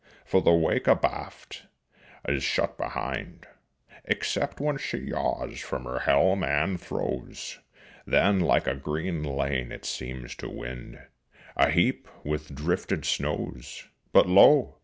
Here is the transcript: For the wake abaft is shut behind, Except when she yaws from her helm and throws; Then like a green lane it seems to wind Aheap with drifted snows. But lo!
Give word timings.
For 0.25 0.41
the 0.41 0.51
wake 0.51 0.87
abaft 0.87 1.67
is 2.27 2.43
shut 2.43 2.75
behind, 2.75 3.45
Except 4.05 4.59
when 4.59 4.79
she 4.79 4.97
yaws 4.97 5.59
from 5.59 5.83
her 5.83 5.99
helm 5.99 6.43
and 6.43 6.81
throws; 6.81 7.59
Then 8.07 8.39
like 8.39 8.65
a 8.65 8.73
green 8.73 9.21
lane 9.21 9.71
it 9.71 9.85
seems 9.85 10.33
to 10.37 10.49
wind 10.49 11.05
Aheap 11.55 12.07
with 12.23 12.55
drifted 12.55 13.05
snows. 13.05 13.89
But 14.11 14.25
lo! 14.27 14.77